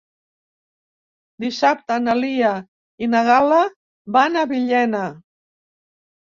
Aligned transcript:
Dissabte 1.43 1.97
na 2.07 2.17
Lia 2.23 2.55
i 3.03 3.11
na 3.13 3.23
Gal·la 3.29 3.61
van 4.19 4.43
a 4.45 4.49
Villena. 4.57 5.07